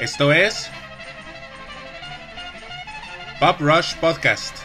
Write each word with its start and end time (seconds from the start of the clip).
Esto 0.00 0.32
es 0.32 0.68
Pop 3.38 3.60
Rush 3.60 3.94
Podcast. 3.96 4.63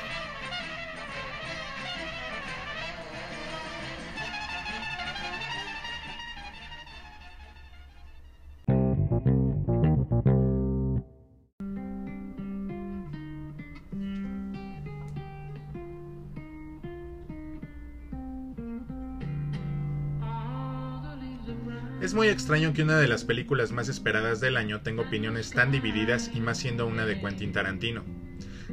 Es 22.01 22.13
muy 22.13 22.29
extraño 22.29 22.71
que 22.71 22.83
una 22.83 22.97
de 22.97 23.09
las 23.09 23.25
películas 23.25 23.73
más 23.73 23.89
esperadas 23.89 24.39
del 24.39 24.55
año 24.55 24.79
tenga 24.79 25.01
opiniones 25.01 25.51
tan 25.51 25.69
divididas 25.69 26.31
y 26.33 26.39
más 26.39 26.57
siendo 26.57 26.87
una 26.87 27.05
de 27.05 27.19
Quentin 27.19 27.51
Tarantino. 27.51 28.05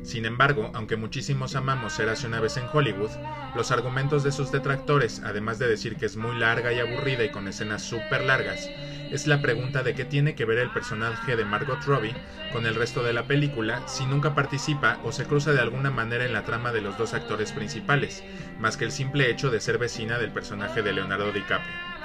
Sin 0.05 0.27
embargo, 0.27 0.71
aunque 0.75 0.97
muchísimos 0.97 1.57
amamos 1.57 1.99
hace 1.99 2.29
una 2.29 2.39
vez 2.39 2.57
en 2.57 2.69
Hollywood, 2.73 3.11
los 3.57 3.73
argumentos 3.73 4.23
de 4.23 4.31
sus 4.31 4.53
detractores, 4.53 5.23
además 5.25 5.59
de 5.59 5.67
decir 5.67 5.97
que 5.97 6.07
es 6.07 6.17
muy 6.17 6.39
larga 6.39 6.73
y 6.73 6.79
aburrida 6.79 7.25
y 7.25 7.31
con 7.31 7.49
escenas 7.49 7.83
súper 7.83 8.23
largas, 8.23 8.71
es 9.11 9.27
la 9.27 9.43
pregunta 9.43 9.83
de 9.83 9.95
qué 9.95 10.05
tiene 10.05 10.37
que 10.37 10.45
ver 10.45 10.59
el 10.59 10.71
personaje 10.71 11.35
de 11.35 11.45
Margot 11.45 11.83
Robbie 11.85 12.15
con 12.53 12.65
el 12.65 12.77
resto 12.77 13.03
de 13.03 13.13
la 13.13 13.27
película 13.27 13.83
si 13.89 14.07
nunca 14.07 14.37
participa 14.37 15.01
o 15.03 15.11
se 15.11 15.25
cruza 15.25 15.53
de 15.53 15.61
alguna 15.61 15.91
manera 15.91 16.27
en 16.27 16.33
la 16.33 16.45
trama 16.45 16.71
de 16.71 16.81
los 16.81 16.97
dos 16.97 17.13
actores 17.13 17.51
principales, 17.51 18.23
más 18.61 18.77
que 18.77 18.85
el 18.85 18.93
simple 18.93 19.29
hecho 19.31 19.51
de 19.51 19.61
ser 19.61 19.79
vecina 19.79 20.17
del 20.19 20.33
personaje 20.33 20.83
de 20.83 20.93
Leonardo 20.93 21.33
DiCaprio. 21.33 21.96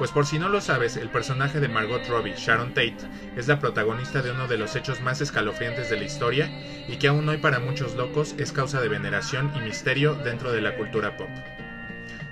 Pues 0.00 0.12
por 0.12 0.24
si 0.24 0.38
no 0.38 0.48
lo 0.48 0.62
sabes, 0.62 0.96
el 0.96 1.10
personaje 1.10 1.60
de 1.60 1.68
Margot 1.68 2.08
Robbie, 2.08 2.32
Sharon 2.34 2.70
Tate, 2.70 2.96
es 3.36 3.48
la 3.48 3.60
protagonista 3.60 4.22
de 4.22 4.30
uno 4.30 4.48
de 4.48 4.56
los 4.56 4.74
hechos 4.74 5.02
más 5.02 5.20
escalofriantes 5.20 5.90
de 5.90 5.98
la 5.98 6.04
historia 6.04 6.50
y 6.88 6.96
que 6.96 7.08
aún 7.08 7.28
hoy 7.28 7.36
para 7.36 7.60
muchos 7.60 7.96
locos 7.96 8.34
es 8.38 8.50
causa 8.50 8.80
de 8.80 8.88
veneración 8.88 9.52
y 9.54 9.60
misterio 9.60 10.14
dentro 10.14 10.52
de 10.52 10.62
la 10.62 10.74
cultura 10.74 11.18
pop. 11.18 11.28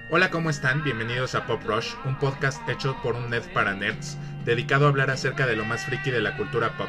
Hola, 0.08 0.30
¿cómo 0.30 0.48
están? 0.48 0.82
Bienvenidos 0.82 1.34
a 1.34 1.44
Pop 1.44 1.62
Rush, 1.66 1.92
un 2.06 2.18
podcast 2.18 2.66
hecho 2.70 2.96
por 3.02 3.16
un 3.16 3.28
nerd 3.28 3.52
para 3.52 3.74
nerds, 3.74 4.16
dedicado 4.46 4.86
a 4.86 4.88
hablar 4.88 5.10
acerca 5.10 5.46
de 5.46 5.56
lo 5.56 5.66
más 5.66 5.84
friki 5.84 6.10
de 6.10 6.22
la 6.22 6.38
cultura 6.38 6.74
pop. 6.78 6.88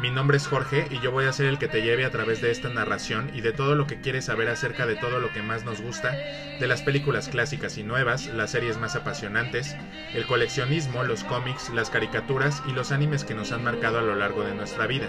Mi 0.00 0.12
nombre 0.12 0.36
es 0.36 0.46
Jorge 0.46 0.86
y 0.90 1.00
yo 1.00 1.10
voy 1.10 1.24
a 1.24 1.32
ser 1.32 1.46
el 1.46 1.58
que 1.58 1.66
te 1.66 1.82
lleve 1.82 2.04
a 2.04 2.10
través 2.10 2.40
de 2.40 2.52
esta 2.52 2.68
narración 2.68 3.32
y 3.34 3.40
de 3.40 3.50
todo 3.50 3.74
lo 3.74 3.88
que 3.88 4.00
quieres 4.00 4.26
saber 4.26 4.48
acerca 4.48 4.86
de 4.86 4.94
todo 4.94 5.18
lo 5.18 5.32
que 5.32 5.42
más 5.42 5.64
nos 5.64 5.80
gusta, 5.80 6.12
de 6.12 6.68
las 6.68 6.82
películas 6.82 7.28
clásicas 7.28 7.78
y 7.78 7.82
nuevas, 7.82 8.26
las 8.26 8.52
series 8.52 8.78
más 8.78 8.94
apasionantes, 8.94 9.74
el 10.14 10.24
coleccionismo, 10.24 11.02
los 11.02 11.24
cómics, 11.24 11.70
las 11.70 11.90
caricaturas 11.90 12.62
y 12.68 12.72
los 12.72 12.92
animes 12.92 13.24
que 13.24 13.34
nos 13.34 13.50
han 13.50 13.64
marcado 13.64 13.98
a 13.98 14.02
lo 14.02 14.14
largo 14.14 14.44
de 14.44 14.54
nuestra 14.54 14.86
vida. 14.86 15.08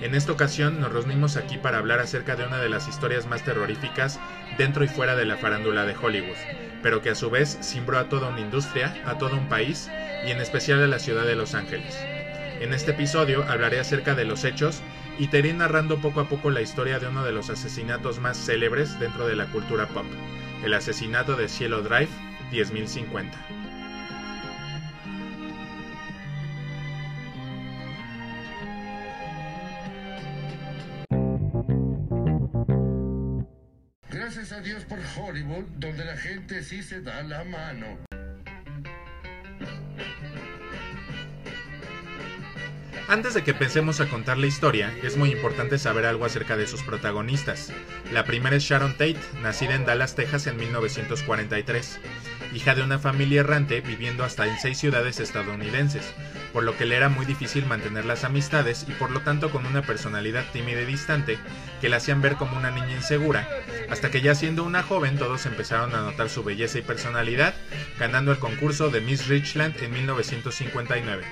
En 0.00 0.14
esta 0.14 0.30
ocasión 0.30 0.80
nos 0.80 0.92
reunimos 0.92 1.36
aquí 1.36 1.58
para 1.58 1.78
hablar 1.78 1.98
acerca 1.98 2.36
de 2.36 2.46
una 2.46 2.58
de 2.58 2.68
las 2.68 2.86
historias 2.86 3.26
más 3.26 3.42
terroríficas 3.42 4.20
dentro 4.56 4.84
y 4.84 4.88
fuera 4.88 5.16
de 5.16 5.24
la 5.24 5.36
farándula 5.36 5.84
de 5.84 5.96
Hollywood, 6.00 6.36
pero 6.80 7.02
que 7.02 7.10
a 7.10 7.16
su 7.16 7.28
vez 7.28 7.58
cimbró 7.60 7.98
a 7.98 8.08
toda 8.08 8.28
una 8.28 8.40
industria, 8.40 9.02
a 9.04 9.18
todo 9.18 9.36
un 9.36 9.48
país 9.48 9.90
y 10.24 10.30
en 10.30 10.40
especial 10.40 10.80
a 10.80 10.86
la 10.86 11.00
ciudad 11.00 11.24
de 11.24 11.34
Los 11.34 11.54
Ángeles. 11.54 11.98
En 12.60 12.72
este 12.72 12.92
episodio 12.92 13.44
hablaré 13.44 13.78
acerca 13.78 14.14
de 14.14 14.24
los 14.24 14.44
hechos 14.44 14.80
y 15.18 15.28
te 15.28 15.40
iré 15.40 15.52
narrando 15.52 15.98
poco 16.00 16.20
a 16.20 16.28
poco 16.28 16.50
la 16.50 16.62
historia 16.62 16.98
de 16.98 17.06
uno 17.06 17.22
de 17.22 17.32
los 17.32 17.50
asesinatos 17.50 18.18
más 18.18 18.38
célebres 18.38 18.98
dentro 18.98 19.26
de 19.26 19.36
la 19.36 19.46
cultura 19.46 19.86
pop, 19.88 20.06
el 20.64 20.72
asesinato 20.72 21.36
de 21.36 21.48
Cielo 21.48 21.82
Drive 21.82 22.08
10050. 22.50 23.38
Gracias 34.08 34.52
a 34.52 34.60
Dios 34.60 34.84
por 34.84 34.98
Hollywood, 35.18 35.64
donde 35.76 36.06
la 36.06 36.16
gente 36.16 36.62
sí 36.62 36.82
se 36.82 37.02
da 37.02 37.22
la 37.22 37.44
mano. 37.44 37.98
Antes 43.08 43.34
de 43.34 43.44
que 43.44 43.54
pensemos 43.54 44.00
a 44.00 44.08
contar 44.08 44.36
la 44.36 44.48
historia, 44.48 44.92
es 45.04 45.16
muy 45.16 45.30
importante 45.30 45.78
saber 45.78 46.06
algo 46.06 46.24
acerca 46.24 46.56
de 46.56 46.66
sus 46.66 46.82
protagonistas. 46.82 47.72
La 48.12 48.24
primera 48.24 48.56
es 48.56 48.64
Sharon 48.64 48.94
Tate, 48.94 49.16
nacida 49.40 49.76
en 49.76 49.84
Dallas, 49.84 50.16
Texas 50.16 50.48
en 50.48 50.56
1943, 50.56 52.00
hija 52.56 52.74
de 52.74 52.82
una 52.82 52.98
familia 52.98 53.40
errante 53.40 53.82
viviendo 53.82 54.24
hasta 54.24 54.46
en 54.46 54.58
seis 54.58 54.78
ciudades 54.78 55.20
estadounidenses, 55.20 56.14
por 56.52 56.64
lo 56.64 56.76
que 56.76 56.86
le 56.86 56.96
era 56.96 57.10
muy 57.10 57.26
difícil 57.26 57.66
mantener 57.66 58.06
las 58.06 58.24
amistades 58.24 58.86
y 58.88 58.92
por 58.92 59.10
lo 59.10 59.20
tanto 59.20 59.50
con 59.50 59.66
una 59.66 59.82
personalidad 59.82 60.44
tímida 60.52 60.80
y 60.80 60.86
distante 60.86 61.38
que 61.80 61.90
la 61.90 61.98
hacían 61.98 62.22
ver 62.22 62.36
como 62.36 62.56
una 62.56 62.70
niña 62.70 62.92
insegura, 62.92 63.46
hasta 63.90 64.10
que 64.10 64.22
ya 64.22 64.34
siendo 64.34 64.64
una 64.64 64.82
joven 64.82 65.18
todos 65.18 65.44
empezaron 65.44 65.94
a 65.94 66.00
notar 66.00 66.30
su 66.30 66.42
belleza 66.42 66.78
y 66.78 66.82
personalidad, 66.82 67.54
ganando 67.98 68.32
el 68.32 68.38
concurso 68.38 68.88
de 68.88 69.02
Miss 69.02 69.28
Richland 69.28 69.76
en 69.82 69.92
1959. 69.92 71.24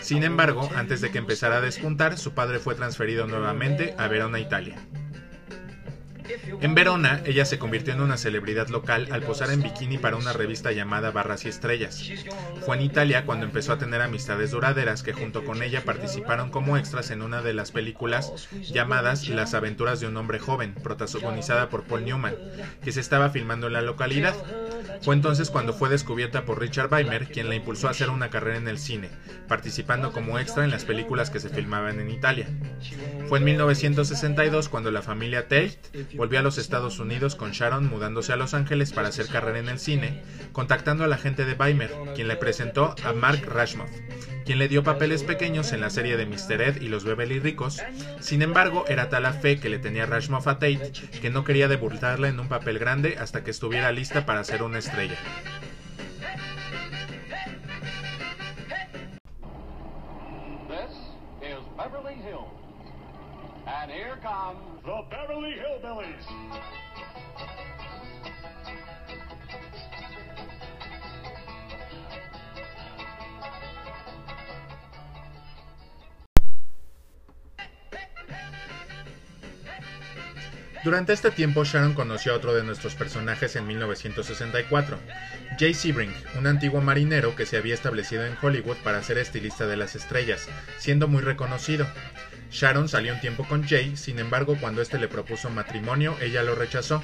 Sin 0.00 0.22
embargo, 0.22 0.70
antes 0.76 1.00
de 1.00 1.10
que 1.10 1.18
empezara 1.18 1.56
a 1.56 1.60
despuntar, 1.60 2.16
su 2.16 2.32
padre 2.32 2.60
fue 2.60 2.76
transferido 2.76 3.26
nuevamente 3.26 3.94
a 3.98 4.06
Verona, 4.06 4.38
Italia. 4.38 4.76
En 6.60 6.74
Verona, 6.74 7.22
ella 7.24 7.44
se 7.44 7.58
convirtió 7.58 7.92
en 7.92 8.00
una 8.00 8.16
celebridad 8.16 8.68
local 8.68 9.08
al 9.10 9.22
posar 9.22 9.50
en 9.50 9.62
bikini 9.62 9.98
para 9.98 10.16
una 10.16 10.32
revista 10.32 10.72
llamada 10.72 11.10
Barras 11.10 11.44
y 11.44 11.48
Estrellas. 11.48 12.02
Fue 12.64 12.76
en 12.76 12.82
Italia 12.82 13.24
cuando 13.24 13.46
empezó 13.46 13.72
a 13.72 13.78
tener 13.78 14.02
amistades 14.02 14.50
duraderas 14.50 15.02
que 15.02 15.12
junto 15.12 15.44
con 15.44 15.62
ella 15.62 15.84
participaron 15.84 16.50
como 16.50 16.76
extras 16.76 17.10
en 17.10 17.22
una 17.22 17.42
de 17.42 17.54
las 17.54 17.72
películas 17.72 18.48
llamadas 18.72 19.28
Las 19.28 19.54
aventuras 19.54 20.00
de 20.00 20.06
un 20.06 20.16
hombre 20.16 20.38
joven, 20.38 20.74
protagonizada 20.74 21.68
por 21.68 21.84
Paul 21.84 22.04
Newman, 22.04 22.34
que 22.82 22.92
se 22.92 23.00
estaba 23.00 23.30
filmando 23.30 23.66
en 23.66 23.74
la 23.74 23.82
localidad. 23.82 24.34
Fue 25.02 25.14
entonces 25.14 25.50
cuando 25.50 25.72
fue 25.72 25.88
descubierta 25.88 26.44
por 26.44 26.60
Richard 26.60 26.92
Weimer, 26.92 27.28
quien 27.28 27.48
la 27.48 27.54
impulsó 27.54 27.88
a 27.88 27.92
hacer 27.92 28.10
una 28.10 28.30
carrera 28.30 28.58
en 28.58 28.68
el 28.68 28.78
cine, 28.78 29.08
participando 29.48 30.12
como 30.12 30.38
extra 30.38 30.64
en 30.64 30.70
las 30.70 30.84
películas 30.84 31.30
que 31.30 31.40
se 31.40 31.48
filmaban 31.48 32.00
en 32.00 32.10
Italia. 32.10 32.48
Fue 33.28 33.38
en 33.38 33.44
1962 33.44 34.68
cuando 34.68 34.90
la 34.90 35.02
familia 35.02 35.42
Tate 35.42 35.78
volvió 36.20 36.38
a 36.38 36.42
los 36.42 36.58
Estados 36.58 36.98
Unidos 36.98 37.34
con 37.34 37.52
Sharon 37.52 37.86
mudándose 37.86 38.34
a 38.34 38.36
Los 38.36 38.52
Ángeles 38.52 38.92
para 38.92 39.08
hacer 39.08 39.26
carrera 39.28 39.58
en 39.58 39.70
el 39.70 39.78
cine, 39.78 40.22
contactando 40.52 41.02
a 41.02 41.08
la 41.08 41.16
gente 41.16 41.46
de 41.46 41.54
Weimer, 41.54 41.90
quien 42.14 42.28
le 42.28 42.36
presentó 42.36 42.94
a 43.04 43.14
Mark 43.14 43.40
Rashmoff, 43.46 43.88
quien 44.44 44.58
le 44.58 44.68
dio 44.68 44.82
papeles 44.82 45.22
pequeños 45.22 45.72
en 45.72 45.80
la 45.80 45.88
serie 45.88 46.18
de 46.18 46.26
Mr. 46.26 46.60
Ed 46.60 46.82
y 46.82 46.88
los 46.88 47.04
Beverly 47.04 47.40
Ricos. 47.40 47.80
Sin 48.20 48.42
embargo, 48.42 48.84
era 48.86 49.08
tal 49.08 49.22
la 49.22 49.32
fe 49.32 49.60
que 49.60 49.70
le 49.70 49.78
tenía 49.78 50.04
Rashmoff 50.04 50.46
a 50.46 50.58
Tate 50.58 50.92
que 51.22 51.30
no 51.30 51.42
quería 51.42 51.68
debutarla 51.68 52.28
en 52.28 52.38
un 52.38 52.48
papel 52.48 52.78
grande 52.78 53.16
hasta 53.18 53.42
que 53.42 53.50
estuviera 53.50 53.90
lista 53.90 54.26
para 54.26 54.44
ser 54.44 54.62
una 54.62 54.78
estrella. 54.78 55.16
And 63.90 63.98
here 63.98 64.18
come 64.22 64.56
the 64.84 65.02
Beverly 65.10 65.56
Hillbillies. 65.58 66.24
Durante 80.84 81.12
este 81.12 81.30
tiempo, 81.30 81.64
Sharon 81.64 81.94
conoció 81.94 82.32
a 82.32 82.36
otro 82.36 82.54
de 82.54 82.62
nuestros 82.62 82.94
personajes 82.94 83.56
en 83.56 83.66
1964, 83.66 84.98
Jay 85.58 85.74
Sebring, 85.74 86.14
un 86.38 86.46
antiguo 86.46 86.80
marinero 86.80 87.36
que 87.36 87.44
se 87.44 87.58
había 87.58 87.74
establecido 87.74 88.24
en 88.24 88.36
Hollywood 88.40 88.76
para 88.84 89.02
ser 89.02 89.18
estilista 89.18 89.66
de 89.66 89.76
las 89.76 89.94
estrellas, 89.94 90.48
siendo 90.78 91.06
muy 91.06 91.22
reconocido. 91.22 91.86
Sharon 92.50 92.88
salió 92.88 93.14
un 93.14 93.20
tiempo 93.20 93.46
con 93.46 93.66
Jay, 93.66 93.96
sin 93.96 94.18
embargo, 94.18 94.56
cuando 94.60 94.82
este 94.82 94.98
le 94.98 95.08
propuso 95.08 95.50
matrimonio, 95.50 96.16
ella 96.20 96.42
lo 96.42 96.54
rechazó. 96.54 97.02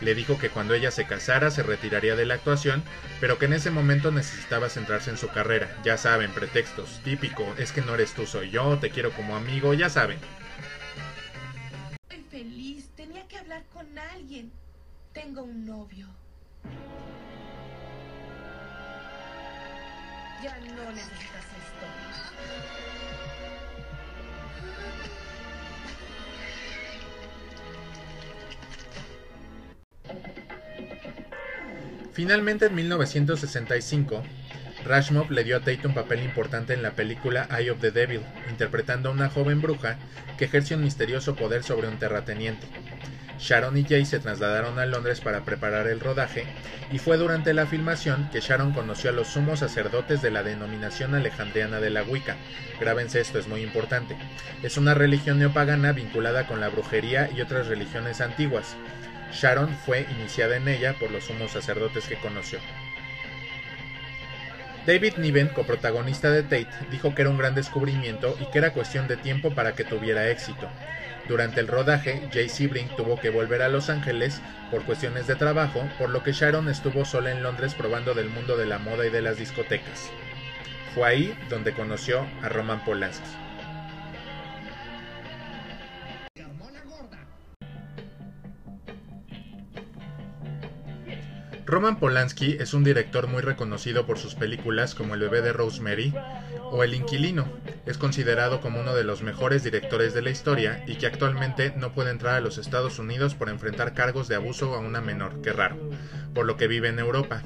Le 0.00 0.14
dijo 0.14 0.38
que 0.38 0.50
cuando 0.50 0.74
ella 0.74 0.90
se 0.90 1.06
casara 1.06 1.50
se 1.50 1.62
retiraría 1.62 2.16
de 2.16 2.26
la 2.26 2.34
actuación, 2.34 2.82
pero 3.20 3.38
que 3.38 3.46
en 3.46 3.54
ese 3.54 3.70
momento 3.70 4.10
necesitaba 4.10 4.68
centrarse 4.68 5.10
en 5.10 5.16
su 5.16 5.28
carrera. 5.28 5.76
Ya 5.84 5.96
saben, 5.96 6.30
pretextos, 6.32 7.00
típico, 7.04 7.44
es 7.58 7.72
que 7.72 7.80
no 7.80 7.94
eres 7.94 8.12
tú, 8.12 8.26
soy 8.26 8.50
yo, 8.50 8.78
te 8.78 8.90
quiero 8.90 9.10
como 9.12 9.36
amigo, 9.36 9.74
ya 9.74 9.88
saben. 9.88 10.18
Estoy 12.08 12.24
feliz. 12.30 12.88
Tenía 12.96 13.26
que 13.28 13.36
hablar 13.38 13.64
con 13.72 13.86
alguien. 13.98 14.52
Tengo 15.12 15.42
un 15.42 15.66
novio. 15.66 16.06
Ya 20.42 20.58
no 20.60 20.92
necesitas 20.92 21.44
esto. 21.44 21.86
Finalmente, 32.14 32.66
en 32.66 32.76
1965, 32.76 34.22
Rashmov 34.84 35.32
le 35.32 35.42
dio 35.42 35.56
a 35.56 35.60
Tate 35.60 35.86
un 35.86 35.94
papel 35.94 36.22
importante 36.22 36.72
en 36.72 36.82
la 36.82 36.92
película 36.92 37.48
Eye 37.50 37.70
of 37.70 37.80
the 37.80 37.90
Devil, 37.90 38.20
interpretando 38.48 39.08
a 39.08 39.12
una 39.12 39.28
joven 39.28 39.60
bruja 39.60 39.98
que 40.38 40.44
ejerce 40.44 40.76
un 40.76 40.84
misterioso 40.84 41.34
poder 41.34 41.64
sobre 41.64 41.88
un 41.88 41.98
terrateniente. 41.98 42.68
Sharon 43.38 43.76
y 43.76 43.84
Jay 43.84 44.04
se 44.04 44.20
trasladaron 44.20 44.78
a 44.78 44.86
Londres 44.86 45.20
para 45.20 45.44
preparar 45.44 45.86
el 45.86 46.00
rodaje, 46.00 46.44
y 46.92 46.98
fue 46.98 47.16
durante 47.16 47.54
la 47.54 47.66
filmación 47.66 48.28
que 48.30 48.40
Sharon 48.40 48.72
conoció 48.72 49.10
a 49.10 49.12
los 49.12 49.28
sumos 49.28 49.60
sacerdotes 49.60 50.22
de 50.22 50.30
la 50.30 50.42
denominación 50.42 51.14
alejandriana 51.14 51.80
de 51.80 51.90
la 51.90 52.02
Wicca. 52.02 52.36
Grábense 52.80 53.20
esto, 53.20 53.38
es 53.38 53.48
muy 53.48 53.62
importante. 53.62 54.16
Es 54.62 54.76
una 54.76 54.94
religión 54.94 55.38
neopagana 55.38 55.92
vinculada 55.92 56.46
con 56.46 56.60
la 56.60 56.68
brujería 56.68 57.30
y 57.34 57.40
otras 57.40 57.66
religiones 57.66 58.20
antiguas. 58.20 58.76
Sharon 59.32 59.74
fue 59.84 60.06
iniciada 60.18 60.56
en 60.56 60.68
ella 60.68 60.94
por 60.98 61.10
los 61.10 61.24
sumos 61.24 61.50
sacerdotes 61.50 62.06
que 62.06 62.16
conoció. 62.16 62.60
David 64.86 65.14
Niven, 65.16 65.48
coprotagonista 65.48 66.30
de 66.30 66.42
Tate, 66.42 66.68
dijo 66.90 67.14
que 67.14 67.22
era 67.22 67.30
un 67.30 67.38
gran 67.38 67.54
descubrimiento 67.54 68.36
y 68.38 68.44
que 68.46 68.58
era 68.58 68.72
cuestión 68.72 69.08
de 69.08 69.16
tiempo 69.16 69.54
para 69.54 69.74
que 69.74 69.84
tuviera 69.84 70.28
éxito. 70.28 70.68
Durante 71.26 71.60
el 71.60 71.68
rodaje, 71.68 72.20
Jay 72.30 72.50
Sebring 72.50 72.88
tuvo 72.94 73.18
que 73.18 73.30
volver 73.30 73.62
a 73.62 73.70
Los 73.70 73.88
Ángeles 73.88 74.42
por 74.70 74.84
cuestiones 74.84 75.26
de 75.26 75.36
trabajo, 75.36 75.88
por 75.98 76.10
lo 76.10 76.22
que 76.22 76.32
Sharon 76.32 76.68
estuvo 76.68 77.06
sola 77.06 77.32
en 77.32 77.42
Londres 77.42 77.74
probando 77.74 78.12
del 78.12 78.28
mundo 78.28 78.58
de 78.58 78.66
la 78.66 78.78
moda 78.78 79.06
y 79.06 79.10
de 79.10 79.22
las 79.22 79.38
discotecas. 79.38 80.10
Fue 80.94 81.08
ahí 81.08 81.34
donde 81.48 81.72
conoció 81.72 82.26
a 82.42 82.50
Roman 82.50 82.84
Polanski. 82.84 83.43
Roman 91.66 91.98
Polanski 91.98 92.58
es 92.60 92.74
un 92.74 92.84
director 92.84 93.26
muy 93.26 93.40
reconocido 93.40 94.04
por 94.04 94.18
sus 94.18 94.34
películas 94.34 94.94
como 94.94 95.14
El 95.14 95.20
bebé 95.20 95.40
de 95.40 95.54
Rosemary 95.54 96.12
o 96.62 96.84
El 96.84 96.92
inquilino. 96.92 97.48
Es 97.86 97.96
considerado 97.96 98.60
como 98.60 98.80
uno 98.80 98.94
de 98.94 99.04
los 99.04 99.22
mejores 99.22 99.64
directores 99.64 100.12
de 100.12 100.20
la 100.20 100.28
historia 100.28 100.84
y 100.86 100.96
que 100.96 101.06
actualmente 101.06 101.72
no 101.74 101.92
puede 101.92 102.10
entrar 102.10 102.34
a 102.34 102.40
los 102.42 102.58
Estados 102.58 102.98
Unidos 102.98 103.34
por 103.34 103.48
enfrentar 103.48 103.94
cargos 103.94 104.28
de 104.28 104.34
abuso 104.34 104.74
a 104.74 104.78
una 104.78 105.00
menor, 105.00 105.40
que 105.40 105.54
raro, 105.54 105.76
por 106.34 106.44
lo 106.44 106.58
que 106.58 106.68
vive 106.68 106.88
en 106.88 106.98
Europa. 106.98 107.42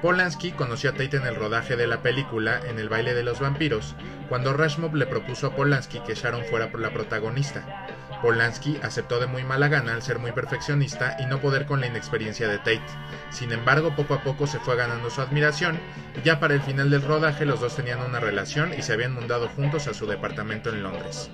Polanski 0.00 0.50
conoció 0.50 0.90
a 0.90 0.94
Tate 0.94 1.16
en 1.16 1.26
el 1.26 1.36
rodaje 1.36 1.76
de 1.76 1.86
la 1.86 2.02
película 2.02 2.60
En 2.68 2.80
el 2.80 2.88
baile 2.88 3.14
de 3.14 3.22
los 3.22 3.38
vampiros, 3.38 3.94
cuando 4.28 4.52
Rashmov 4.52 4.96
le 4.96 5.06
propuso 5.06 5.46
a 5.46 5.54
Polanski 5.54 6.00
que 6.00 6.14
Sharon 6.14 6.44
fuera 6.46 6.68
la 6.76 6.92
protagonista. 6.92 7.86
Polanski 8.22 8.78
aceptó 8.82 9.18
de 9.18 9.26
muy 9.26 9.42
mala 9.42 9.68
gana 9.68 9.92
al 9.92 10.02
ser 10.02 10.20
muy 10.20 10.30
perfeccionista 10.30 11.16
y 11.18 11.26
no 11.26 11.40
poder 11.40 11.66
con 11.66 11.80
la 11.80 11.88
inexperiencia 11.88 12.46
de 12.48 12.58
Tate. 12.58 12.80
Sin 13.30 13.52
embargo, 13.52 13.94
poco 13.96 14.14
a 14.14 14.22
poco 14.22 14.46
se 14.46 14.60
fue 14.60 14.76
ganando 14.76 15.10
su 15.10 15.20
admiración 15.20 15.78
y 16.16 16.22
ya 16.24 16.38
para 16.38 16.54
el 16.54 16.62
final 16.62 16.88
del 16.88 17.02
rodaje 17.02 17.44
los 17.44 17.60
dos 17.60 17.74
tenían 17.74 18.00
una 18.00 18.20
relación 18.20 18.72
y 18.72 18.82
se 18.82 18.92
habían 18.92 19.12
mudado 19.12 19.48
juntos 19.48 19.88
a 19.88 19.94
su 19.94 20.06
departamento 20.06 20.70
en 20.70 20.82
Londres. 20.84 21.30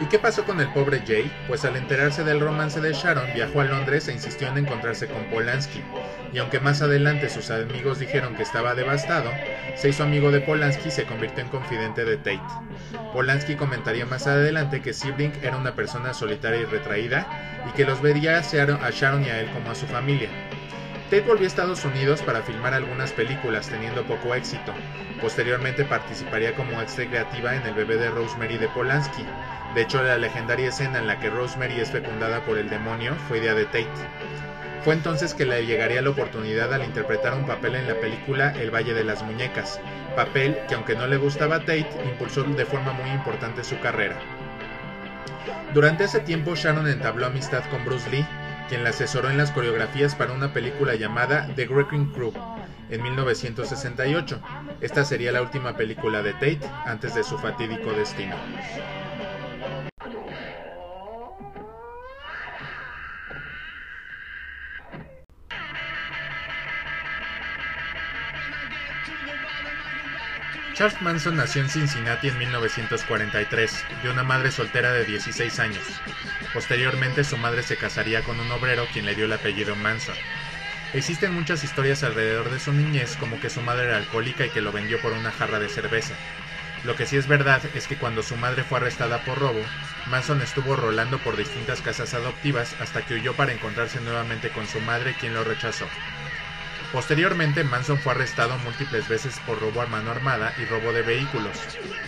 ¿Y 0.00 0.06
qué 0.06 0.18
pasó 0.18 0.44
con 0.44 0.60
el 0.60 0.72
pobre 0.72 1.02
Jay? 1.06 1.30
Pues 1.46 1.64
al 1.64 1.76
enterarse 1.76 2.24
del 2.24 2.40
romance 2.40 2.80
de 2.80 2.92
Sharon 2.92 3.32
viajó 3.34 3.60
a 3.60 3.64
Londres 3.64 4.08
e 4.08 4.12
insistió 4.12 4.48
en 4.48 4.58
encontrarse 4.58 5.06
con 5.06 5.24
Polanski. 5.26 5.82
Y 6.32 6.38
aunque 6.38 6.60
más 6.60 6.82
adelante 6.82 7.28
sus 7.28 7.50
amigos 7.50 7.98
dijeron 7.98 8.34
que 8.34 8.42
estaba 8.42 8.74
devastado, 8.74 9.30
se 9.76 9.90
hizo 9.90 10.02
amigo 10.02 10.30
de 10.30 10.40
Polanski 10.40 10.88
y 10.88 10.92
se 10.92 11.04
convirtió 11.04 11.44
en 11.44 11.50
confidente 11.50 12.04
de 12.04 12.16
Tate. 12.16 12.40
Polanski 13.12 13.54
comentaría 13.54 14.06
más 14.06 14.26
adelante 14.26 14.80
que 14.80 14.92
Sebring 14.92 15.32
era 15.42 15.56
una 15.56 15.74
persona 15.74 16.14
solitaria 16.14 16.62
y 16.62 16.64
retraída 16.64 17.26
y 17.68 17.72
que 17.72 17.84
los 17.84 18.00
vería 18.00 18.38
a 18.38 18.42
Sharon 18.42 19.24
y 19.24 19.28
a 19.28 19.40
él 19.40 19.50
como 19.52 19.70
a 19.70 19.74
su 19.74 19.86
familia. 19.86 20.30
Tate 21.12 21.20
volvió 21.26 21.44
a 21.44 21.48
Estados 21.48 21.84
Unidos 21.84 22.22
para 22.22 22.40
filmar 22.40 22.72
algunas 22.72 23.12
películas, 23.12 23.68
teniendo 23.68 24.02
poco 24.04 24.34
éxito. 24.34 24.72
Posteriormente 25.20 25.84
participaría 25.84 26.54
como 26.54 26.80
extra 26.80 27.06
creativa 27.06 27.54
en 27.54 27.66
El 27.66 27.74
bebé 27.74 27.96
de 27.96 28.08
Rosemary 28.08 28.56
de 28.56 28.68
Polanski. 28.68 29.22
De 29.74 29.82
hecho, 29.82 30.02
la 30.02 30.18
legendaria 30.18 30.68
escena 30.68 30.98
en 30.98 31.06
la 31.06 31.18
que 31.18 31.30
Rosemary 31.30 31.80
es 31.80 31.90
fecundada 31.90 32.44
por 32.44 32.58
el 32.58 32.68
demonio 32.68 33.14
fue 33.26 33.38
idea 33.38 33.54
de 33.54 33.64
Tate. 33.64 33.88
Fue 34.84 34.94
entonces 34.94 35.32
que 35.32 35.46
le 35.46 35.64
llegaría 35.64 36.02
la 36.02 36.10
oportunidad 36.10 36.74
al 36.74 36.84
interpretar 36.84 37.34
un 37.34 37.46
papel 37.46 37.76
en 37.76 37.86
la 37.86 37.94
película 37.94 38.52
El 38.60 38.70
Valle 38.70 38.92
de 38.92 39.04
las 39.04 39.22
Muñecas, 39.22 39.80
papel 40.16 40.58
que 40.68 40.74
aunque 40.74 40.96
no 40.96 41.06
le 41.06 41.16
gustaba 41.16 41.56
a 41.56 41.60
Tate, 41.60 41.88
impulsó 42.04 42.42
de 42.42 42.66
forma 42.66 42.92
muy 42.92 43.08
importante 43.10 43.64
su 43.64 43.78
carrera. 43.80 44.16
Durante 45.72 46.04
ese 46.04 46.20
tiempo 46.20 46.54
Sharon 46.54 46.88
entabló 46.88 47.26
amistad 47.26 47.62
con 47.70 47.84
Bruce 47.84 48.10
Lee, 48.10 48.26
quien 48.68 48.84
la 48.84 48.90
asesoró 48.90 49.30
en 49.30 49.38
las 49.38 49.52
coreografías 49.52 50.14
para 50.14 50.32
una 50.32 50.52
película 50.52 50.96
llamada 50.96 51.48
The 51.56 51.66
Wrecking 51.66 52.12
Crew 52.12 52.32
en 52.90 53.02
1968. 53.02 54.40
Esta 54.80 55.04
sería 55.04 55.32
la 55.32 55.42
última 55.42 55.76
película 55.76 56.22
de 56.22 56.32
Tate 56.34 56.60
antes 56.84 57.14
de 57.14 57.24
su 57.24 57.38
fatídico 57.38 57.92
destino. 57.92 58.34
Charles 70.74 71.02
Manson 71.02 71.36
nació 71.36 71.60
en 71.60 71.68
Cincinnati 71.68 72.28
en 72.28 72.38
1943, 72.38 73.84
de 74.02 74.10
una 74.10 74.24
madre 74.24 74.50
soltera 74.50 74.90
de 74.92 75.04
16 75.04 75.58
años. 75.58 75.84
Posteriormente 76.54 77.24
su 77.24 77.36
madre 77.36 77.62
se 77.62 77.76
casaría 77.76 78.22
con 78.22 78.40
un 78.40 78.50
obrero 78.50 78.86
quien 78.90 79.04
le 79.04 79.14
dio 79.14 79.26
el 79.26 79.32
apellido 79.34 79.76
Manson. 79.76 80.16
Existen 80.94 81.34
muchas 81.34 81.62
historias 81.62 82.02
alrededor 82.02 82.50
de 82.50 82.58
su 82.58 82.72
niñez 82.72 83.16
como 83.16 83.38
que 83.38 83.50
su 83.50 83.60
madre 83.60 83.84
era 83.84 83.98
alcohólica 83.98 84.46
y 84.46 84.50
que 84.50 84.62
lo 84.62 84.72
vendió 84.72 84.98
por 85.00 85.12
una 85.12 85.30
jarra 85.30 85.58
de 85.58 85.68
cerveza. 85.68 86.14
Lo 86.84 86.96
que 86.96 87.04
sí 87.04 87.16
es 87.16 87.28
verdad 87.28 87.62
es 87.74 87.86
que 87.86 87.98
cuando 87.98 88.22
su 88.22 88.36
madre 88.36 88.64
fue 88.64 88.78
arrestada 88.78 89.24
por 89.24 89.38
robo, 89.38 89.64
Manson 90.06 90.40
estuvo 90.40 90.74
rolando 90.74 91.18
por 91.18 91.36
distintas 91.36 91.82
casas 91.82 92.14
adoptivas 92.14 92.76
hasta 92.80 93.02
que 93.02 93.14
huyó 93.14 93.34
para 93.34 93.52
encontrarse 93.52 94.00
nuevamente 94.00 94.50
con 94.50 94.66
su 94.66 94.80
madre 94.80 95.14
quien 95.14 95.34
lo 95.34 95.44
rechazó. 95.44 95.86
Posteriormente, 96.92 97.64
Manson 97.64 97.98
fue 97.98 98.12
arrestado 98.12 98.58
múltiples 98.58 99.08
veces 99.08 99.40
por 99.46 99.58
robo 99.58 99.80
a 99.80 99.86
mano 99.86 100.10
armada 100.10 100.52
y 100.58 100.66
robo 100.66 100.92
de 100.92 101.00
vehículos. 101.00 101.56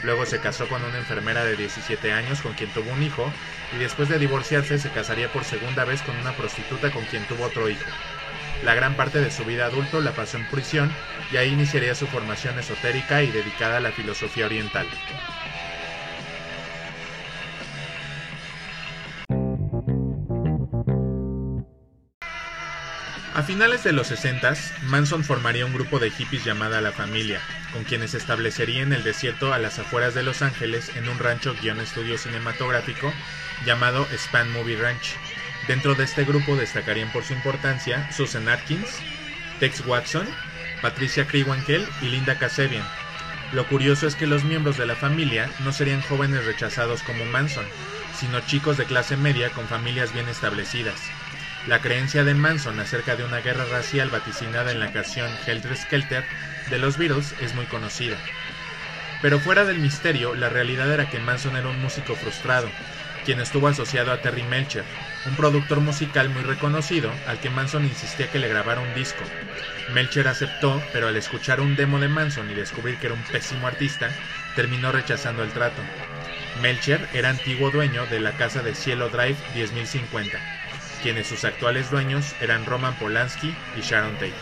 Luego 0.02 0.26
se 0.26 0.40
casó 0.40 0.69
con 0.69 0.84
una 0.84 0.98
enfermera 0.98 1.42
de 1.42 1.56
17 1.56 2.12
años 2.12 2.42
con 2.42 2.52
quien 2.52 2.70
tuvo 2.70 2.92
un 2.92 3.02
hijo 3.02 3.32
y 3.75 3.78
después 3.78 4.10
de 4.10 4.19
divorciarse 4.19 4.78
se 4.78 4.90
casaría 4.90 5.32
por 5.32 5.44
segunda 5.44 5.86
vez 5.86 6.03
con 6.03 6.14
una 6.19 6.36
prostituta 6.36 6.91
con 6.91 7.06
quien 7.06 7.26
tuvo 7.26 7.44
otro 7.44 7.70
hijo. 7.70 7.91
La 8.62 8.74
gran 8.74 8.94
parte 8.94 9.20
de 9.20 9.31
su 9.31 9.46
vida 9.46 9.64
adulto 9.64 10.03
la 10.03 10.12
pasó 10.12 10.36
en 10.36 10.44
prisión 10.44 10.94
y 11.31 11.38
ahí 11.38 11.53
iniciaría 11.53 11.94
su 11.94 12.06
formación 12.06 12.58
esotérica 12.58 13.22
y 13.22 13.31
dedicada 13.31 13.79
a 13.79 13.81
la 13.81 13.93
filosofía 13.93 14.44
oriental. 14.44 14.86
A 23.34 23.43
finales 23.43 23.82
de 23.82 23.93
los 23.93 24.06
60, 24.06 24.55
Manson 24.84 25.24
formaría 25.24 25.67
un 25.67 25.74
grupo 25.74 25.98
de 25.98 26.12
hippies 26.12 26.44
llamada 26.44 26.81
La 26.81 26.93
Familia, 26.93 27.41
con 27.72 27.82
quienes 27.82 28.14
establecería 28.14 28.82
en 28.82 28.93
el 28.93 29.03
desierto 29.03 29.53
a 29.53 29.58
las 29.58 29.81
afueras 29.81 30.14
de 30.14 30.22
Los 30.22 30.41
Ángeles 30.41 30.93
en 30.94 31.08
un 31.08 31.19
rancho 31.19 31.56
guion 31.60 31.81
estudio 31.81 32.17
cinematográfico 32.17 33.12
llamado 33.67 34.06
Span 34.12 34.53
Movie 34.53 34.76
Ranch. 34.76 35.17
Dentro 35.67 35.96
de 35.96 36.05
este 36.05 36.24
grupo 36.24 36.55
destacarían 36.55 37.10
por 37.10 37.24
su 37.24 37.32
importancia 37.32 38.08
Susan 38.12 38.48
Atkins, 38.48 39.00
Tex 39.58 39.84
Watson, 39.84 40.29
Patricia 40.81 41.26
Kriwankel 41.26 41.84
y 42.03 42.10
Linda 42.10 42.38
Kasabian. 42.38 42.86
Lo 43.53 43.67
curioso 43.67 44.06
es 44.06 44.14
que 44.14 44.29
los 44.29 44.44
miembros 44.44 44.79
de 44.79 44.86
la 44.86 44.94
familia 44.94 45.50
no 45.64 45.72
serían 45.72 46.03
jóvenes 46.03 46.44
rechazados 46.44 47.03
como 47.03 47.24
Manson, 47.24 47.67
sino 48.17 48.38
chicos 48.43 48.76
de 48.76 48.84
clase 48.84 49.17
media 49.17 49.50
con 49.50 49.67
familias 49.67 50.12
bien 50.12 50.29
establecidas. 50.29 51.00
La 51.67 51.81
creencia 51.81 52.25
de 52.25 52.35
Manson 52.35 52.79
acerca 52.79 53.17
de 53.17 53.25
una 53.25 53.41
guerra 53.41 53.65
racial 53.65 54.11
vaticinada 54.11 54.71
en 54.71 54.81
la 54.81 54.93
canción 54.93 55.31
Helter 55.47 55.75
Skelter 55.75 56.23
de 56.69 56.79
los 56.79 56.99
Beatles 56.99 57.35
es 57.41 57.55
muy 57.55 57.65
conocida. 57.65 58.19
Pero 59.23 59.41
fuera 59.41 59.65
del 59.65 59.79
misterio, 59.79 60.35
la 60.35 60.51
realidad 60.51 60.93
era 60.93 61.09
que 61.09 61.21
Manson 61.21 61.56
era 61.56 61.69
un 61.71 61.81
músico 61.81 62.17
frustrado, 62.17 62.71
quien 63.25 63.41
estuvo 63.41 63.67
asociado 63.67 64.13
a 64.13 64.21
Terry 64.21 64.43
Melcher, 64.43 64.85
un 65.25 65.37
productor 65.37 65.81
musical 65.81 66.29
muy 66.29 66.43
reconocido 66.43 67.15
al 67.27 67.41
que 67.41 67.49
Manson 67.49 67.87
insistía 67.87 68.29
que 68.29 68.41
le 68.41 68.49
grabara 68.49 68.83
un 68.83 68.93
disco. 68.93 69.25
Melcher 69.89 70.29
aceptó, 70.29 70.83
pero 70.93 71.09
al 71.09 71.17
escuchar 71.17 71.63
un 71.63 71.77
demo 71.77 71.99
de 71.99 72.09
Manson 72.09 72.51
y 72.51 72.55
descubrir 72.55 72.99
que 72.99 73.06
era 73.06 73.15
un 73.15 73.23
pésimo 73.23 73.67
artista, 73.67 74.11
terminó 74.55 74.93
rechazando 74.93 75.43
el 75.43 75.55
trato. 75.55 75.83
Melcher 76.61 77.09
era 77.15 77.31
antiguo 77.31 77.71
dueño 77.71 78.05
de 78.05 78.21
la 78.21 78.33
casa 78.33 78.63
de 78.63 78.75
Cielo 78.75 79.09
Drive 79.09 79.39
10050 79.55 80.64
quienes 81.05 81.27
sus 81.27 81.44
actuales 81.44 81.91
dueños 81.91 82.34
eran 82.41 82.65
Roman 82.65 82.94
Polanski 82.94 83.55
y 83.77 83.82
Sharon 83.82 84.15
Tate. 84.15 84.32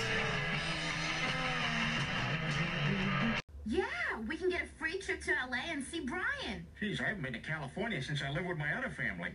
Yeah, 3.67 3.85
we 4.29 4.37
can 4.37 4.49
get 4.49 4.63
a 4.63 4.67
free 4.79 4.97
trip 4.99 5.21
to 5.25 5.33
LA 5.51 5.73
and 5.73 5.83
see 5.83 6.07
Brian. 6.07 6.65
Geez, 6.79 7.01
I 7.01 7.09
haven't 7.09 7.23
been 7.25 7.33
to 7.33 7.41
California 7.41 8.01
since 8.01 8.23
I 8.23 8.31
lived 8.31 8.47
with 8.47 8.59
my 8.59 8.73
other 8.75 8.91
family. 8.91 9.31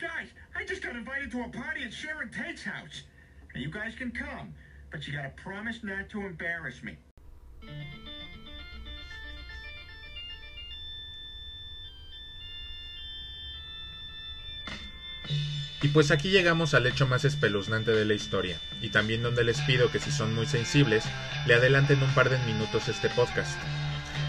Guys, 0.00 0.28
I 0.58 0.64
just 0.64 0.80
got 0.80 0.96
invited 0.96 1.30
to 1.32 1.42
a 1.42 1.48
party 1.50 1.84
at 1.84 1.92
Sharon 1.92 2.30
Tate's 2.30 2.62
house. 2.62 3.02
And 3.52 3.62
you 3.62 3.70
guys 3.70 3.94
can 3.98 4.12
come, 4.12 4.54
but 4.90 5.06
you 5.06 5.12
gotta 5.12 5.34
promise 5.36 5.80
not 5.82 6.08
to 6.08 6.22
embarrass 6.22 6.82
me. 6.82 6.96
Y 15.82 15.88
pues 15.88 16.10
aquí 16.10 16.30
llegamos 16.30 16.72
al 16.72 16.86
hecho 16.86 17.06
más 17.06 17.24
espeluznante 17.24 17.90
de 17.90 18.06
la 18.06 18.14
historia, 18.14 18.58
y 18.80 18.88
también 18.88 19.22
donde 19.22 19.44
les 19.44 19.60
pido 19.62 19.90
que 19.90 19.98
si 19.98 20.10
son 20.10 20.34
muy 20.34 20.46
sensibles, 20.46 21.04
le 21.46 21.54
adelanten 21.54 22.02
un 22.02 22.14
par 22.14 22.30
de 22.30 22.38
minutos 22.50 22.88
este 22.88 23.10
podcast. 23.10 23.58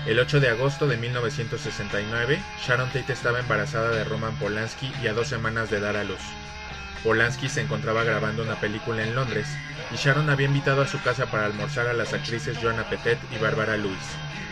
El 0.06 0.20
8 0.20 0.42
de 0.42 0.50
agosto 0.50 0.88
de 0.88 0.98
1969, 0.98 2.40
Sharon 2.66 2.90
Tate 2.90 3.14
estaba 3.14 3.40
embarazada 3.40 3.92
de 3.92 4.04
Roman 4.04 4.38
Polanski 4.40 4.92
y 5.02 5.08
a 5.08 5.14
dos 5.14 5.28
semanas 5.28 5.70
de 5.70 5.80
dar 5.80 5.96
a 5.96 6.04
luz. 6.04 6.22
Polanski 7.04 7.48
se 7.48 7.62
encontraba 7.62 8.04
grabando 8.04 8.44
una 8.44 8.60
película 8.60 9.04
en 9.04 9.16
Londres, 9.16 9.48
y 9.92 9.96
Sharon 9.96 10.30
había 10.30 10.48
invitado 10.48 10.82
a 10.82 10.88
su 10.88 11.02
casa 11.02 11.28
para 11.28 11.46
almorzar 11.46 11.88
a 11.88 11.94
las 11.94 12.14
actrices 12.14 12.58
Joanna 12.62 12.90
Petet 12.90 13.20
y 13.34 13.42
Barbara 13.42 13.78
Lewis, 13.78 13.98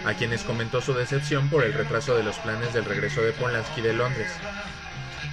a 0.05 0.13
quienes 0.13 0.43
comentó 0.43 0.81
su 0.81 0.93
decepción 0.93 1.49
por 1.49 1.65
el 1.65 1.73
retraso 1.73 2.15
de 2.15 2.23
los 2.23 2.37
planes 2.37 2.73
del 2.73 2.85
regreso 2.85 3.21
de 3.21 3.33
Polanski 3.33 3.81
de 3.81 3.93
Londres. 3.93 4.31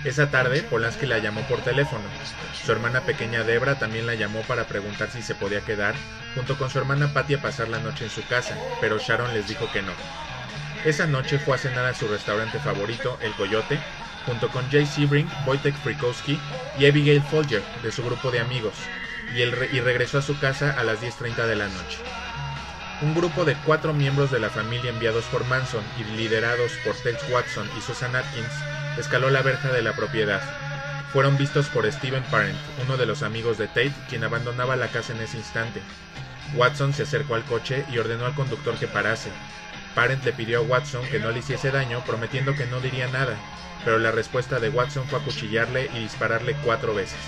Esa 0.05 0.31
tarde, 0.31 0.65
Polanski 0.65 1.07
la 1.07 1.19
llamó 1.19 1.43
por 1.43 1.61
teléfono. 1.61 2.03
Su 2.65 2.73
hermana 2.73 3.03
pequeña 3.03 3.45
Debra 3.45 3.79
también 3.79 4.05
la 4.05 4.17
llamó 4.17 4.43
para 4.43 4.65
preguntar 4.65 5.11
si 5.13 5.23
se 5.23 5.37
podía 5.37 5.61
quedar, 5.61 5.95
junto 6.35 6.59
con 6.59 6.71
su 6.71 6.79
hermana 6.79 7.13
Patty 7.13 7.35
a 7.35 7.43
pasar 7.43 7.69
la 7.69 7.79
noche 7.79 8.05
en 8.05 8.11
su 8.11 8.27
casa, 8.27 8.57
pero 8.81 8.99
Sharon 8.99 9.33
les 9.33 9.47
dijo 9.47 9.71
que 9.71 9.81
no. 9.81 9.93
Esa 10.85 11.07
noche 11.07 11.39
fue 11.39 11.55
a 11.55 11.59
cenar 11.59 11.85
a 11.85 11.95
su 11.95 12.09
restaurante 12.09 12.59
favorito, 12.59 13.17
El 13.23 13.33
Coyote, 13.35 13.79
junto 14.27 14.49
con 14.49 14.69
Jay 14.73 14.87
Sebring, 14.87 15.31
Wojtek 15.47 15.77
Frikowski 15.77 16.37
y 16.81 16.87
Abigail 16.87 17.23
Folger, 17.23 17.63
de 17.85 17.93
su 17.93 18.03
grupo 18.05 18.33
de 18.33 18.41
amigos, 18.41 18.75
y, 19.37 19.43
y 19.43 19.81
regresó 19.81 20.19
a 20.19 20.23
su 20.23 20.37
casa 20.41 20.75
a 20.77 20.83
las 20.83 21.01
10.30 21.01 21.47
de 21.47 21.55
la 21.55 21.69
noche. 21.69 21.99
Un 23.03 23.15
grupo 23.15 23.45
de 23.45 23.55
cuatro 23.65 23.93
miembros 23.93 24.33
de 24.33 24.41
la 24.41 24.51
familia 24.51 24.91
enviados 24.91 25.27
por 25.27 25.45
Manson 25.45 25.85
y 25.97 26.05
liderados 26.17 26.73
por 26.85 26.97
Tex 26.97 27.23
Watson 27.31 27.71
y 27.79 27.81
Susan 27.81 28.17
Atkins 28.17 28.53
escaló 28.99 29.31
la 29.31 29.43
verja 29.43 29.71
de 29.73 29.83
la 29.83 29.95
propiedad. 29.95 30.41
Fueron 31.13 31.37
vistos 31.37 31.69
por 31.69 31.91
Steven 31.91 32.23
Parent, 32.25 32.59
uno 32.85 32.97
de 32.97 33.07
los 33.07 33.23
amigos 33.23 33.59
de 33.59 33.69
Tate, 33.69 33.93
quien 34.09 34.25
abandonaba 34.25 34.77
la 34.77 34.89
casa 34.89 35.13
en 35.13 35.21
ese 35.21 35.37
instante. 35.37 35.83
Watson 36.55 36.93
se 36.93 37.03
acercó 37.03 37.35
al 37.35 37.45
coche 37.45 37.85
y 37.93 37.99
ordenó 37.99 38.27
al 38.27 38.35
conductor 38.35 38.75
que 38.79 38.87
parase. 38.87 39.31
Parent 39.95 40.25
le 40.25 40.33
pidió 40.33 40.59
a 40.59 40.63
Watson 40.63 41.05
que 41.11 41.19
no 41.19 41.31
le 41.31 41.41
hiciese 41.41 41.71
daño, 41.71 42.03
prometiendo 42.05 42.55
que 42.55 42.67
no 42.67 42.81
diría 42.81 43.09
nada, 43.09 43.37
pero 43.85 43.99
la 43.99 44.11
respuesta 44.11 44.59
de 44.59 44.71
Watson 44.71 45.07
fue 45.07 45.19
acuchillarle 45.19 45.91
y 45.95 46.01
dispararle 46.01 46.55
cuatro 46.65 46.95
veces. 46.95 47.19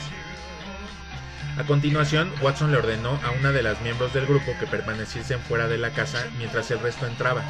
A 1.56 1.62
continuación, 1.62 2.32
Watson 2.40 2.73
le 2.73 2.78
ordenó 2.78 3.20
a 3.23 3.30
una 3.30 3.52
de 3.52 3.62
las 3.62 3.80
miembros 3.80 4.12
del 4.12 4.26
grupo 4.26 4.56
que 4.58 4.66
permaneciesen 4.66 5.38
fuera 5.38 5.68
de 5.68 5.78
la 5.78 5.90
casa 5.90 6.26
mientras 6.37 6.68
el 6.73 6.80
resto 6.80 7.06
entraba. 7.06 7.44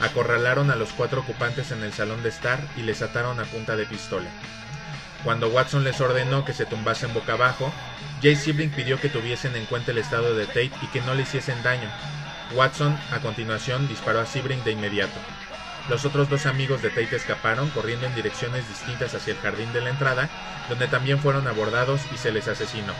Acorralaron 0.00 0.70
a 0.70 0.76
los 0.76 0.94
cuatro 0.94 1.20
ocupantes 1.20 1.70
en 1.70 1.82
el 1.82 1.92
salón 1.92 2.22
de 2.22 2.30
estar 2.30 2.58
y 2.78 2.82
les 2.82 3.02
ataron 3.02 3.38
a 3.38 3.44
punta 3.44 3.76
de 3.76 3.84
pistola. 3.84 4.30
Cuando 5.24 5.48
Watson 5.48 5.84
les 5.84 6.00
ordenó 6.00 6.46
que 6.46 6.54
se 6.54 6.64
tumbasen 6.64 7.12
boca 7.12 7.34
abajo, 7.34 7.70
Jay 8.22 8.34
Sibling 8.34 8.70
pidió 8.70 8.98
que 8.98 9.10
tuviesen 9.10 9.54
en 9.56 9.66
cuenta 9.66 9.90
el 9.90 9.98
estado 9.98 10.34
de 10.34 10.46
Tate 10.46 10.72
y 10.80 10.86
que 10.86 11.02
no 11.02 11.14
le 11.14 11.22
hiciesen 11.22 11.62
daño. 11.62 11.90
Watson, 12.54 12.98
a 13.12 13.18
continuación, 13.20 13.88
disparó 13.88 14.20
a 14.20 14.26
Sebring 14.26 14.64
de 14.64 14.72
inmediato. 14.72 15.20
Los 15.90 16.06
otros 16.06 16.30
dos 16.30 16.46
amigos 16.46 16.80
de 16.80 16.88
Tate 16.88 17.16
escaparon 17.16 17.68
corriendo 17.70 18.06
en 18.06 18.14
direcciones 18.14 18.66
distintas 18.68 19.14
hacia 19.14 19.34
el 19.34 19.40
jardín 19.40 19.70
de 19.74 19.82
la 19.82 19.90
entrada, 19.90 20.30
donde 20.70 20.88
también 20.88 21.18
fueron 21.18 21.46
abordados 21.46 22.00
y 22.14 22.16
se 22.16 22.32
les 22.32 22.48
asesinó. 22.48 22.94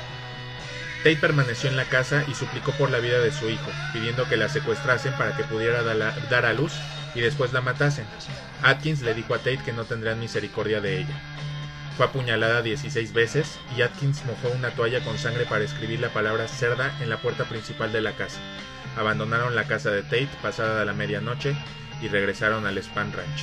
Tate 1.04 1.16
permaneció 1.16 1.68
en 1.68 1.76
la 1.76 1.84
casa 1.84 2.24
y 2.26 2.34
suplicó 2.34 2.72
por 2.72 2.90
la 2.90 2.98
vida 2.98 3.18
de 3.18 3.30
su 3.30 3.50
hijo, 3.50 3.70
pidiendo 3.92 4.26
que 4.26 4.38
la 4.38 4.48
secuestrasen 4.48 5.12
para 5.18 5.36
que 5.36 5.44
pudiera 5.44 5.82
dar 5.82 6.46
a 6.46 6.52
luz 6.54 6.72
y 7.14 7.20
después 7.20 7.52
la 7.52 7.60
matasen. 7.60 8.06
Atkins 8.62 9.02
le 9.02 9.12
dijo 9.12 9.34
a 9.34 9.38
Tate 9.38 9.60
que 9.62 9.74
no 9.74 9.84
tendrían 9.84 10.18
misericordia 10.18 10.80
de 10.80 11.00
ella. 11.00 11.20
Fue 11.98 12.06
apuñalada 12.06 12.62
16 12.62 13.12
veces 13.12 13.58
y 13.76 13.82
Atkins 13.82 14.24
mojó 14.24 14.48
una 14.56 14.70
toalla 14.70 15.04
con 15.04 15.18
sangre 15.18 15.44
para 15.44 15.64
escribir 15.64 16.00
la 16.00 16.08
palabra 16.08 16.48
cerda 16.48 16.90
en 17.02 17.10
la 17.10 17.18
puerta 17.18 17.44
principal 17.44 17.92
de 17.92 18.00
la 18.00 18.12
casa. 18.12 18.40
Abandonaron 18.96 19.54
la 19.54 19.64
casa 19.64 19.90
de 19.90 20.04
Tate 20.04 20.30
pasada 20.40 20.86
la 20.86 20.94
medianoche 20.94 21.54
y 22.00 22.08
regresaron 22.08 22.66
al 22.66 22.78
Span 22.82 23.12
Ranch. 23.12 23.42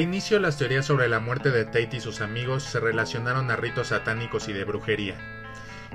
De 0.00 0.04
inicio, 0.04 0.40
las 0.40 0.56
teorías 0.56 0.86
sobre 0.86 1.10
la 1.10 1.20
muerte 1.20 1.50
de 1.50 1.66
Tate 1.66 1.98
y 1.98 2.00
sus 2.00 2.22
amigos 2.22 2.62
se 2.62 2.80
relacionaron 2.80 3.50
a 3.50 3.56
ritos 3.56 3.88
satánicos 3.88 4.48
y 4.48 4.54
de 4.54 4.64
brujería. 4.64 5.14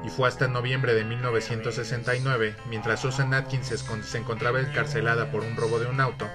Y 0.05 0.09
fue 0.09 0.27
hasta 0.27 0.47
noviembre 0.47 0.93
de 0.93 1.03
1969, 1.03 2.55
mientras 2.69 2.99
Susan 2.99 3.33
Atkins 3.33 3.73
se 4.03 4.17
encontraba 4.19 4.59
encarcelada 4.59 5.31
por 5.31 5.41
un 5.41 5.55
robo 5.55 5.79
de 5.79 5.87
un 5.87 5.99
auto, 6.01 6.29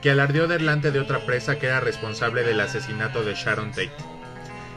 que 0.00 0.12
alardeó 0.12 0.46
delante 0.46 0.92
de 0.92 1.00
otra 1.00 1.26
presa 1.26 1.58
que 1.58 1.66
era 1.66 1.80
responsable 1.80 2.44
del 2.44 2.60
asesinato 2.60 3.24
de 3.24 3.34
Sharon 3.34 3.70
Tate. 3.70 3.90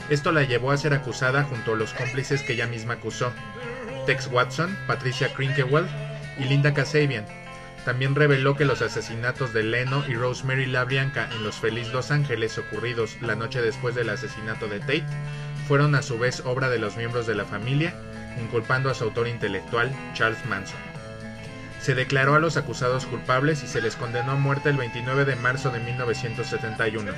Esto 0.09 0.31
la 0.31 0.41
llevó 0.41 0.71
a 0.71 0.77
ser 0.77 0.95
acusada 0.95 1.43
junto 1.43 1.73
a 1.73 1.77
los 1.77 1.93
cómplices 1.93 2.41
que 2.41 2.53
ella 2.53 2.65
misma 2.65 2.95
acusó, 2.95 3.31
Tex 4.07 4.29
Watson, 4.31 4.75
Patricia 4.87 5.31
Crinkewell 5.35 5.85
y 6.39 6.45
Linda 6.45 6.73
Kasabian, 6.73 7.27
también 7.85 8.15
reveló 8.15 8.55
que 8.55 8.65
los 8.65 8.81
asesinatos 8.81 9.53
de 9.53 9.63
Leno 9.63 10.03
y 10.07 10.13
Rosemary 10.13 10.65
LaBrianca 10.65 11.27
en 11.31 11.43
los 11.43 11.55
Feliz 11.55 11.91
Los 11.91 12.11
Ángeles 12.11 12.57
ocurridos 12.57 13.17
la 13.21 13.35
noche 13.35 13.61
después 13.61 13.95
del 13.95 14.09
asesinato 14.09 14.67
de 14.67 14.79
Tate 14.79 15.05
fueron 15.67 15.95
a 15.95 16.01
su 16.01 16.19
vez 16.19 16.41
obra 16.45 16.69
de 16.69 16.79
los 16.79 16.97
miembros 16.97 17.27
de 17.27 17.35
la 17.35 17.45
familia, 17.45 17.95
inculpando 18.39 18.89
a 18.89 18.93
su 18.93 19.05
autor 19.05 19.27
intelectual, 19.27 19.91
Charles 20.13 20.45
Manson. 20.45 20.79
Se 21.81 21.95
declaró 21.95 22.35
a 22.35 22.39
los 22.39 22.57
acusados 22.57 23.07
culpables 23.07 23.63
y 23.63 23.67
se 23.67 23.81
les 23.81 23.95
condenó 23.95 24.33
a 24.33 24.35
muerte 24.35 24.69
el 24.69 24.77
29 24.77 25.25
de 25.25 25.35
marzo 25.35 25.71
de 25.71 25.79
1971. 25.79 27.11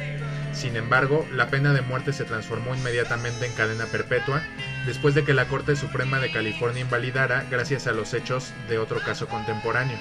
Sin 0.53 0.77
embargo, 0.77 1.27
la 1.34 1.48
pena 1.48 1.74
de 1.74 1.82
muerte 1.82 2.13
se 2.13 2.24
transformó 2.24 2.74
inmediatamente 2.74 3.46
en 3.46 3.53
cadena 3.53 3.86
perpetua 3.88 4.41
después 4.86 5.15
de 5.15 5.25
que 5.25 5.34
la 5.34 5.50
Corte 5.50 5.75
Suprema 5.75 6.20
de 6.20 6.32
California 6.32 6.82
invalidara 6.82 7.46
gracias 7.51 7.88
a 7.88 7.91
los 7.91 8.13
hechos 8.13 8.53
de 8.70 8.77
otro 8.77 9.01
caso 9.01 9.27
contemporáneo. 9.27 9.98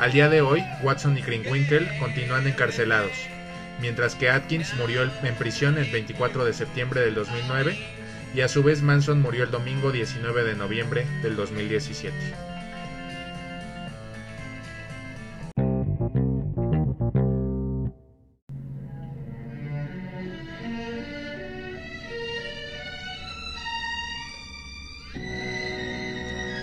Al 0.00 0.12
día 0.12 0.30
de 0.30 0.40
hoy, 0.40 0.64
Watson 0.82 1.18
y 1.18 1.20
Kringwinkel 1.20 1.86
continúan 1.98 2.46
encarcelados, 2.46 3.12
mientras 3.82 4.14
que 4.14 4.30
Atkins 4.30 4.72
murió 4.78 5.02
en 5.02 5.34
prisión 5.34 5.76
el 5.76 5.90
24 5.92 6.46
de 6.46 6.54
septiembre 6.54 7.02
del 7.02 7.14
2009 7.14 7.76
y 8.34 8.40
a 8.40 8.48
su 8.48 8.62
vez 8.62 8.80
Manson 8.80 9.20
murió 9.20 9.44
el 9.44 9.50
domingo 9.50 9.92
19 9.92 10.42
de 10.44 10.54
noviembre 10.54 11.04
del 11.22 11.36
2017. 11.36 12.49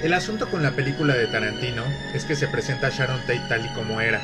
El 0.08 0.14
asunto 0.14 0.50
con 0.50 0.64
la 0.64 0.72
película 0.72 1.16
de 1.16 1.28
Tarantino 1.28 1.84
es 2.14 2.24
que 2.24 2.38
se 2.38 2.48
presenta 2.48 2.88
a 2.88 2.92
Sharon 2.92 3.20
Tate 3.28 3.42
tal 3.50 3.66
y 3.66 3.74
como 3.74 4.00
era, 4.00 4.22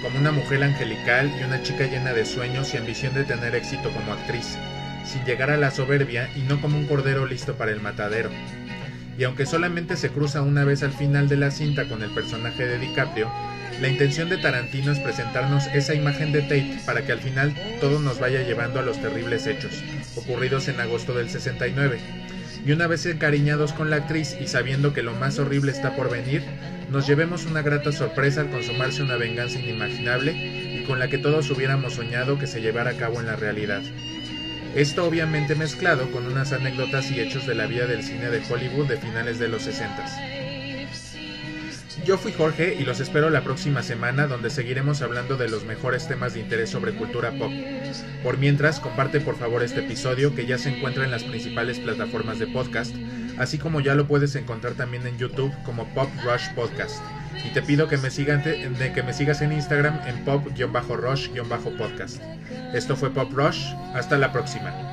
como 0.00 0.18
una 0.18 0.32
mujer 0.32 0.62
angelical 0.62 1.30
y 1.38 1.44
una 1.44 1.62
chica 1.62 1.84
llena 1.84 2.14
de 2.14 2.24
sueños 2.24 2.72
y 2.72 2.78
ambición 2.78 3.12
de 3.12 3.24
tener 3.24 3.54
éxito 3.54 3.92
como 3.92 4.14
actriz, 4.14 4.56
sin 5.04 5.22
llegar 5.26 5.50
a 5.50 5.58
la 5.58 5.70
soberbia 5.70 6.30
y 6.34 6.40
no 6.40 6.62
como 6.62 6.78
un 6.78 6.86
cordero 6.86 7.26
listo 7.26 7.56
para 7.56 7.72
el 7.72 7.82
matadero. 7.82 8.30
Y 9.18 9.24
aunque 9.24 9.44
solamente 9.44 9.98
se 9.98 10.08
cruza 10.08 10.40
una 10.40 10.64
vez 10.64 10.82
al 10.82 10.94
final 10.94 11.28
de 11.28 11.36
la 11.36 11.50
cinta 11.50 11.86
con 11.90 12.02
el 12.02 12.14
personaje 12.14 12.64
de 12.64 12.78
DiCaprio, 12.78 13.30
la 13.82 13.88
intención 13.88 14.30
de 14.30 14.38
Tarantino 14.38 14.92
es 14.92 14.98
presentarnos 14.98 15.66
esa 15.74 15.92
imagen 15.92 16.32
de 16.32 16.40
Tate 16.40 16.80
para 16.86 17.04
que 17.04 17.12
al 17.12 17.20
final 17.20 17.54
todo 17.82 17.98
nos 17.98 18.18
vaya 18.18 18.40
llevando 18.40 18.80
a 18.80 18.82
los 18.82 18.96
terribles 19.02 19.46
hechos, 19.46 19.84
ocurridos 20.16 20.68
en 20.68 20.80
agosto 20.80 21.12
del 21.12 21.28
69. 21.28 22.00
Y 22.64 22.72
una 22.72 22.86
vez 22.86 23.04
encariñados 23.06 23.72
con 23.72 23.90
la 23.90 23.96
actriz 23.96 24.36
y 24.40 24.46
sabiendo 24.46 24.92
que 24.92 25.02
lo 25.02 25.14
más 25.14 25.38
horrible 25.38 25.72
está 25.72 25.96
por 25.96 26.10
venir, 26.10 26.42
nos 26.90 27.06
llevemos 27.06 27.46
una 27.46 27.62
grata 27.62 27.90
sorpresa 27.90 28.42
al 28.42 28.50
consumarse 28.50 29.02
una 29.02 29.16
venganza 29.16 29.58
inimaginable 29.58 30.32
y 30.32 30.84
con 30.84 30.98
la 30.98 31.08
que 31.08 31.18
todos 31.18 31.50
hubiéramos 31.50 31.94
soñado 31.94 32.38
que 32.38 32.46
se 32.46 32.60
llevara 32.60 32.90
a 32.90 32.96
cabo 32.96 33.18
en 33.20 33.26
la 33.26 33.36
realidad. 33.36 33.82
Esto 34.76 35.04
obviamente 35.04 35.54
mezclado 35.54 36.10
con 36.12 36.26
unas 36.26 36.52
anécdotas 36.52 37.10
y 37.10 37.20
hechos 37.20 37.46
de 37.46 37.54
la 37.54 37.66
vida 37.66 37.86
del 37.86 38.02
cine 38.02 38.30
de 38.30 38.42
Hollywood 38.48 38.88
de 38.88 38.96
finales 38.96 39.38
de 39.38 39.48
los 39.48 39.62
60. 39.62 40.61
Yo 42.04 42.18
fui 42.18 42.32
Jorge 42.32 42.74
y 42.74 42.84
los 42.84 42.98
espero 42.98 43.30
la 43.30 43.44
próxima 43.44 43.80
semana 43.82 44.26
donde 44.26 44.50
seguiremos 44.50 45.02
hablando 45.02 45.36
de 45.36 45.48
los 45.48 45.64
mejores 45.64 46.08
temas 46.08 46.34
de 46.34 46.40
interés 46.40 46.68
sobre 46.70 46.96
cultura 46.96 47.30
pop. 47.38 47.52
Por 48.24 48.38
mientras, 48.38 48.80
comparte 48.80 49.20
por 49.20 49.36
favor 49.36 49.62
este 49.62 49.80
episodio 49.80 50.34
que 50.34 50.44
ya 50.44 50.58
se 50.58 50.70
encuentra 50.70 51.04
en 51.04 51.12
las 51.12 51.22
principales 51.22 51.78
plataformas 51.78 52.40
de 52.40 52.48
podcast, 52.48 52.92
así 53.38 53.56
como 53.58 53.80
ya 53.80 53.94
lo 53.94 54.08
puedes 54.08 54.34
encontrar 54.34 54.74
también 54.74 55.06
en 55.06 55.16
YouTube 55.16 55.54
como 55.64 55.86
Pop 55.94 56.10
Rush 56.24 56.52
Podcast. 56.56 57.00
Y 57.44 57.50
te 57.50 57.62
pido 57.62 57.86
que 57.86 57.96
me, 57.98 58.10
sigas 58.10 59.40
en 59.42 59.52
Instagram 59.52 60.00
en 60.06 60.24
pop-rush-podcast. 60.24 62.20
Esto 62.74 62.96
fue 62.96 63.10
Pop 63.10 63.32
Rush, 63.32 63.74
hasta 63.94 64.18
la 64.18 64.32
próxima. 64.32 64.91